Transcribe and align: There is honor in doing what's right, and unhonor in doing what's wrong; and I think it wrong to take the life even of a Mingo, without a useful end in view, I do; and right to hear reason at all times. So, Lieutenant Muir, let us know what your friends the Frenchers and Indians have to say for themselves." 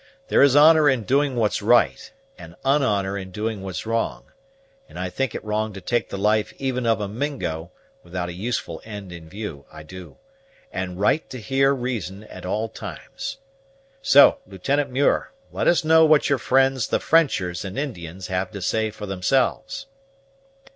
There 0.29 0.41
is 0.41 0.55
honor 0.55 0.89
in 0.89 1.03
doing 1.03 1.35
what's 1.35 1.61
right, 1.61 2.11
and 2.35 2.55
unhonor 2.65 3.19
in 3.19 3.29
doing 3.29 3.61
what's 3.61 3.85
wrong; 3.85 4.31
and 4.89 4.97
I 4.97 5.11
think 5.11 5.35
it 5.35 5.43
wrong 5.45 5.73
to 5.73 5.79
take 5.79 6.09
the 6.09 6.17
life 6.17 6.53
even 6.57 6.87
of 6.87 6.99
a 6.99 7.07
Mingo, 7.07 7.69
without 8.01 8.27
a 8.27 8.33
useful 8.33 8.81
end 8.83 9.11
in 9.11 9.29
view, 9.29 9.65
I 9.71 9.83
do; 9.83 10.17
and 10.73 10.99
right 10.99 11.29
to 11.29 11.39
hear 11.39 11.71
reason 11.71 12.23
at 12.23 12.47
all 12.47 12.67
times. 12.67 13.37
So, 14.01 14.39
Lieutenant 14.47 14.89
Muir, 14.89 15.33
let 15.51 15.67
us 15.67 15.83
know 15.85 16.03
what 16.03 16.29
your 16.29 16.39
friends 16.39 16.87
the 16.87 16.99
Frenchers 16.99 17.63
and 17.63 17.77
Indians 17.77 18.25
have 18.25 18.49
to 18.53 18.61
say 18.63 18.89
for 18.89 19.05
themselves." 19.05 19.85